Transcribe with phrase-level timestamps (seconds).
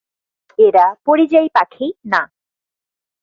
[0.59, 2.21] এরা পরিযায়ী পাখি না।